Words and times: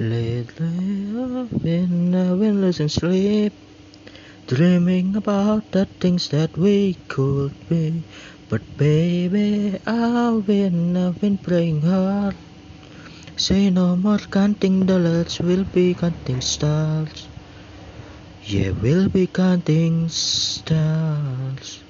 Lately 0.00 1.12
I've 1.14 1.62
been, 1.62 2.14
I've 2.14 2.40
been 2.40 2.60
losing 2.60 2.88
sleep, 2.88 3.52
dreaming 4.48 5.14
about 5.14 5.70
the 5.72 5.86
things 6.00 6.28
that 6.30 6.56
we 6.56 6.96
could 7.06 7.54
be. 7.68 8.02
But 8.48 8.62
baby, 8.78 9.78
I've 9.86 10.46
been, 10.46 10.96
I've 10.96 11.20
been 11.20 11.38
praying 11.38 11.82
hard. 11.82 12.34
Say 13.36 13.70
no 13.70 13.94
more 13.96 14.18
counting 14.18 14.86
dollars, 14.86 15.38
we'll 15.38 15.64
be 15.66 15.94
counting 15.94 16.40
stars. 16.40 17.28
Yeah, 18.42 18.70
we'll 18.70 19.10
be 19.10 19.26
counting 19.26 20.08
stars. 20.08 21.84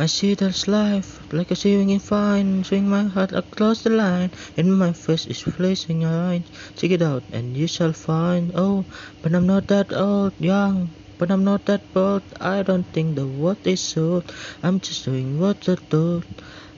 I 0.00 0.06
see 0.06 0.34
there's 0.34 0.68
life, 0.68 1.18
like 1.32 1.50
a 1.50 1.56
swinging 1.56 1.98
fine, 1.98 2.62
swing 2.62 2.88
my 2.88 3.02
heart 3.02 3.32
across 3.32 3.82
the 3.82 3.90
line, 3.90 4.30
and 4.56 4.78
my 4.78 4.92
face 4.92 5.26
is 5.26 5.40
flashing 5.40 6.04
eyes. 6.04 6.44
Check 6.76 6.92
it 6.92 7.02
out, 7.02 7.24
and 7.32 7.56
you 7.56 7.66
shall 7.66 7.92
find. 7.92 8.52
Oh, 8.54 8.86
but 9.22 9.34
I'm 9.34 9.48
not 9.48 9.66
that 9.66 9.92
old, 9.92 10.34
young, 10.38 10.94
but 11.18 11.32
I'm 11.32 11.42
not 11.42 11.66
that 11.66 11.92
bold. 11.92 12.22
I 12.40 12.62
don't 12.62 12.86
think 12.92 13.16
the 13.16 13.26
world 13.26 13.58
is 13.64 13.80
sold. 13.80 14.32
I'm 14.62 14.78
just 14.78 15.04
doing 15.04 15.36
what 15.36 15.68
I 15.68 15.74
do. 15.90 16.22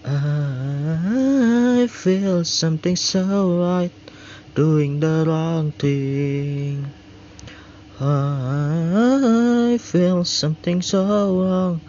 I 0.03 1.89
feel 1.91 2.43
something 2.47 2.97
so 2.97 3.61
right, 3.61 3.93
doing 4.55 4.99
the 4.99 5.25
wrong 5.27 5.73
thing. 5.73 6.91
I 8.01 9.77
feel 9.79 10.25
something 10.25 10.81
so 10.81 11.05
wrong 11.45 11.83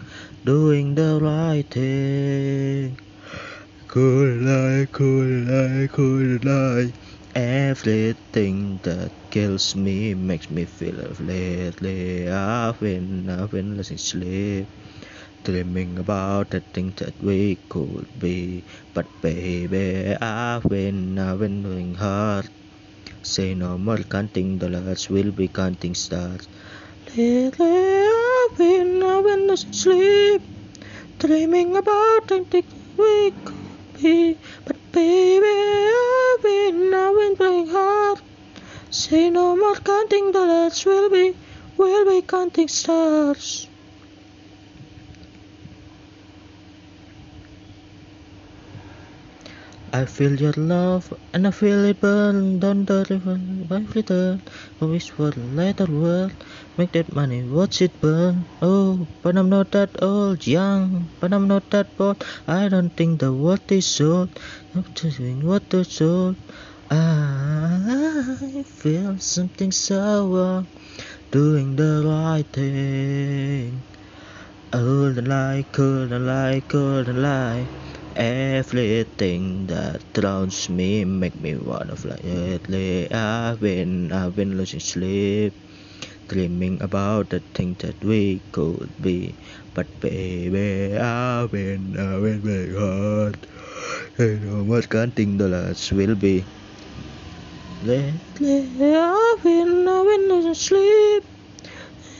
doing 0.44 0.94
the 0.94 1.20
right 1.22 1.66
thing. 1.70 2.98
Could 3.86 4.42
I, 4.48 4.86
could 4.90 5.46
I, 5.46 5.86
could 5.86 6.48
I? 6.48 6.92
Everything 7.34 8.80
that 8.82 9.12
kills 9.30 9.76
me 9.76 10.14
makes 10.14 10.50
me 10.50 10.64
feel 10.64 10.98
lately. 11.20 12.28
I've 12.28 12.80
been, 12.80 13.30
I've 13.30 13.50
been 13.50 13.76
losing 13.76 13.98
sleep, 13.98 14.66
dreaming 15.44 15.98
about 15.98 16.50
the 16.50 16.60
things 16.60 16.94
that 16.96 17.14
we 17.22 17.58
could 17.68 18.08
be. 18.18 18.64
But 18.94 19.06
baby, 19.20 20.16
I've 20.20 20.64
been, 20.64 21.18
I've 21.18 21.38
been 21.38 21.62
doing 21.62 21.94
hard. 21.94 22.48
Say 23.22 23.54
no 23.54 23.78
more 23.78 23.98
counting 23.98 24.58
dollars, 24.58 25.08
we'll 25.08 25.30
be 25.30 25.46
counting 25.48 25.94
stars. 25.94 26.48
Lately, 27.16 28.11
I've 28.52 28.58
been, 28.58 29.02
I've 29.02 29.24
been 29.24 29.56
sleep, 29.56 30.42
dreaming 31.18 31.74
about 31.74 32.28
the 32.28 32.64
we 32.98 33.30
could 33.30 33.54
be. 33.98 34.36
But 34.66 34.76
baby, 34.92 35.46
I've 35.46 36.42
been, 36.42 36.92
I've 36.92 37.38
playing 37.38 37.68
hard. 37.68 38.20
Say 38.90 39.30
no 39.30 39.56
more 39.56 39.76
counting 39.76 40.32
dollars, 40.32 40.84
we'll 40.84 41.08
be, 41.08 41.34
we'll 41.78 42.04
be 42.04 42.20
counting 42.20 42.68
stars. 42.68 43.68
I 49.94 50.06
feel 50.06 50.34
your 50.40 50.54
love 50.56 51.12
and 51.34 51.46
I 51.46 51.50
feel 51.50 51.84
it 51.84 52.00
burn 52.00 52.58
down 52.58 52.84
the 52.86 53.06
river 53.10 53.36
by 53.36 53.80
return. 53.94 54.42
I 54.80 54.86
wish 54.86 55.10
for 55.10 55.28
a 55.28 55.38
lighter 55.38 55.84
world, 55.84 56.32
make 56.78 56.92
that 56.92 57.14
money 57.14 57.44
watch 57.44 57.82
it 57.82 58.00
burn. 58.00 58.46
Oh, 58.62 59.06
but 59.22 59.36
I'm 59.36 59.50
not 59.50 59.70
that 59.72 59.90
old, 60.02 60.46
young, 60.46 61.10
but 61.20 61.34
I'm 61.34 61.46
not 61.46 61.70
that 61.70 61.94
bold. 61.96 62.24
I 62.48 62.68
don't 62.68 62.96
think 62.96 63.20
the 63.20 63.32
world 63.32 63.70
is 63.70 63.86
sold. 63.86 64.30
I'm 64.74 64.84
just 64.94 65.18
doing 65.18 65.46
what 65.46 65.68
they're 65.68 65.84
sold. 65.84 66.36
I 66.90 68.64
feel 68.66 69.18
something 69.18 69.72
so 69.72 70.26
wrong, 70.34 70.66
doing 71.30 71.76
the 71.76 72.02
right 72.04 72.46
thing. 72.52 73.82
I 74.72 74.78
Couldn't 74.78 75.26
lie, 75.28 75.64
couldn't 75.70 76.26
lie, 76.26 76.62
couldn't 76.66 77.22
lie. 77.22 77.68
Everything 78.14 79.66
that 79.68 80.04
drowns 80.12 80.68
me 80.68 81.04
make 81.04 81.34
me 81.40 81.56
wanna 81.56 81.96
fly. 81.96 82.18
Lately, 82.22 83.10
I've 83.10 83.60
been, 83.60 84.12
I've 84.12 84.36
been 84.36 84.56
losing 84.58 84.80
sleep, 84.80 85.54
dreaming 86.28 86.82
about 86.82 87.30
the 87.30 87.40
things 87.54 87.78
that 87.78 88.04
we 88.04 88.40
could 88.52 88.92
be. 89.00 89.34
But 89.74 89.86
baby, 90.00 90.96
I've 90.98 91.50
been, 91.52 91.96
I've 91.98 92.22
been 92.22 92.40
very 92.42 92.76
hard. 92.76 93.38
Know 94.18 94.64
what 94.64 94.90
counting 94.90 95.38
dollars 95.38 95.90
will 95.90 96.14
be. 96.14 96.44
Lately, 97.84 98.60
I've 98.94 99.42
been, 99.42 99.88
I've 99.88 100.06
been 100.06 100.28
losing 100.28 100.54
sleep. 100.54 101.24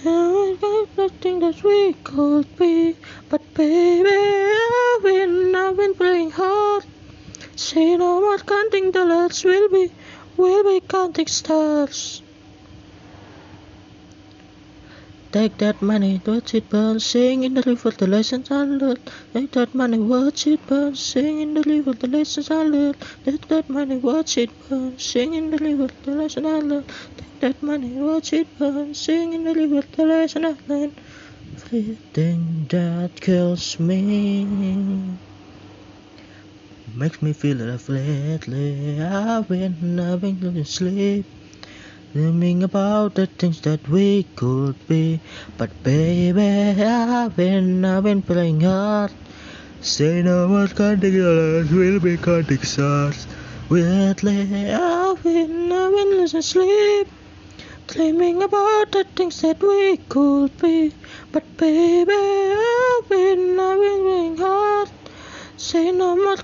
And 0.04 0.08
I 0.08 0.56
got 0.60 0.88
nothing 0.98 1.40
that 1.40 1.62
we 1.62 1.92
could 2.02 2.46
be. 2.56 2.96
But 3.28 3.42
baby, 3.54 4.41
Say 7.62 7.96
no 7.96 8.20
more 8.20 8.38
counting 8.38 8.90
dollars, 8.90 9.44
we'll 9.44 9.68
be, 9.68 9.88
we'll 10.36 10.64
be 10.64 10.80
counting 10.88 11.28
stars. 11.28 12.20
Take 15.30 15.56
that 15.58 15.80
money, 15.80 16.20
watch 16.26 16.54
it 16.54 16.68
burn, 16.68 16.98
sing 16.98 17.44
in 17.44 17.54
the 17.54 17.62
river 17.62 17.92
the 17.92 18.08
lessons 18.08 18.50
I 18.50 18.64
learned. 18.64 18.98
Take 19.32 19.52
that 19.52 19.74
money, 19.76 19.98
watch 20.00 20.48
it 20.48 20.66
burn, 20.66 20.96
sing 20.96 21.40
in 21.40 21.54
the 21.54 21.62
river 21.62 21.92
the 21.92 22.08
lessons 22.08 22.50
I 22.50 22.64
learned. 22.64 22.96
Take 23.24 23.46
that 23.48 23.70
money, 23.70 23.96
watch 23.96 24.38
it 24.38 24.50
burn, 24.58 24.98
sing 24.98 25.32
in 25.32 25.50
the 25.52 25.58
river 25.58 25.88
the 26.02 26.10
lesson 26.16 26.44
I 26.44 26.58
learned. 26.58 26.90
Take 27.16 27.40
that 27.40 27.62
money, 27.62 27.92
watch 27.94 28.32
it 28.32 28.48
burn, 28.58 28.92
sing 28.92 29.34
in 29.34 29.44
the 29.44 29.54
river 29.54 29.84
the 29.96 30.04
lesson 30.04 30.44
I 30.46 30.56
learned. 30.66 31.00
Everything 31.64 32.66
that 32.70 33.20
kills 33.20 33.78
me 33.78 35.31
makes 36.94 37.22
me 37.22 37.32
feel 37.32 37.60
alive 37.62 37.88
lately. 37.88 39.00
I've 39.00 39.48
been, 39.48 39.98
I've 39.98 40.20
been 40.20 40.38
losing 40.40 40.64
sleep. 40.64 41.26
Dreaming 42.12 42.62
about 42.62 43.14
the 43.14 43.26
things 43.26 43.60
that 43.62 43.88
we 43.88 44.24
could 44.36 44.76
be. 44.86 45.20
But 45.56 45.70
baby, 45.82 46.82
I've 46.82 47.34
been, 47.34 47.84
I've 47.84 48.04
been 48.04 48.20
playing 48.20 48.60
hard. 48.60 49.12
Say 49.80 50.22
no 50.22 50.46
more 50.46 50.68
counting 50.68 51.18
dollars, 51.18 51.70
we'll 51.70 52.00
be 52.00 52.16
counting 52.18 52.62
stars. 52.62 53.26
Lately, 53.70 54.72
I've 54.72 55.22
been, 55.22 55.72
I've 55.72 55.92
been 55.92 56.10
losing 56.18 56.42
sleep. 56.42 57.08
Dreaming 57.86 58.42
about 58.42 58.92
the 58.92 59.04
things 59.16 59.40
that 59.40 59.62
we 59.62 59.96
could 60.08 60.56
be. 60.58 60.92
But 61.32 61.44
baby, 61.56 62.12
I've 62.12 63.08
been, 63.08 63.58
I've 63.58 63.80
been 63.80 63.91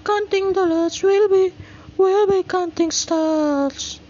counting 0.08 0.54
dollars, 0.54 1.02
we'll 1.02 1.28
be, 1.28 1.52
we'll 1.98 2.26
be 2.26 2.42
counting 2.42 2.90
stars. 2.90 4.00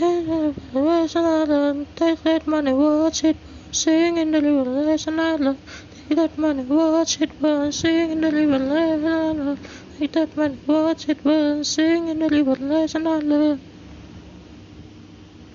And 0.00 0.56
I 0.74 1.44
learned, 1.52 1.86
take 1.94 2.20
that 2.24 2.46
money, 2.48 2.72
watch 2.72 3.22
it 3.22 3.36
sing 3.70 4.16
in 4.16 4.32
the 4.32 4.40
river, 4.42 4.90
I 4.90 5.36
learned. 5.36 5.58
Take 6.08 6.16
that 6.16 6.36
money, 6.36 6.64
watch 6.64 7.20
it 7.20 7.30
burn, 7.40 7.70
sing 7.70 8.10
in 8.10 8.20
the 8.22 8.30
river, 8.32 8.56
I 8.56 8.96
learned. 9.06 9.58
Take 9.98 10.12
that 10.14 10.36
money, 10.36 10.58
watch 10.66 11.08
it 11.08 11.22
burn, 11.22 11.62
sing 11.62 12.08
in 12.08 12.18
the 12.18 12.28
river, 12.28 12.56
I 12.60 13.18
learned. 13.20 13.73